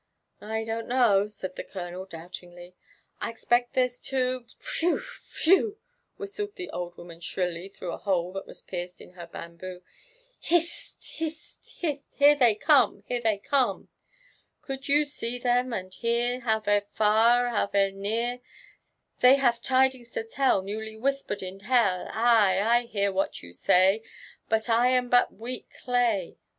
[0.41, 2.75] ''I dont know," said the colonel doubtingly;
[3.21, 5.81] ''I expect there's two "<< Whew I whew I"
[6.17, 9.83] whistled the old woman shrilly through a hole that was pierced in her hambop.
[10.05, 13.49] *' Hist, hist, hist l ^ here ibey come, here they cgme
[14.63, 16.39] I ^«Geuld you se)e the m aud hear!
[16.43, 18.39] Now they're far— now they're aear!
[19.19, 22.07] They have tidings to tell, T^ewly whisper'd in hell!
[22.11, 24.01] Ay I— I hear what you say;
[24.49, 26.39] But I am but weak clay.